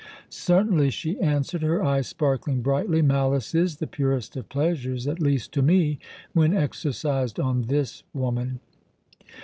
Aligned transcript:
"Certainly," 0.29 0.89
she 0.89 1.19
answered, 1.19 1.61
her 1.61 1.83
eyes 1.83 2.07
sparkling 2.07 2.63
brightly. 2.63 3.03
"Malice 3.03 3.53
is 3.53 3.75
the 3.77 3.85
purest 3.85 4.35
of 4.35 4.49
pleasures; 4.49 5.05
at 5.07 5.19
least 5.21 5.51
to 5.51 5.61
me, 5.61 5.99
when 6.33 6.55
exercised 6.57 7.39
on 7.39 7.67
this 7.67 8.01
woman." 8.11 8.61